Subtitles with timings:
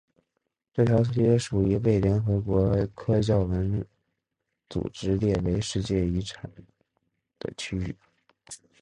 [0.73, 2.75] 这条街属于被联合国
[3.21, 3.85] 教科文
[4.67, 6.51] 组织列为世界遗产
[7.37, 7.95] 的区域。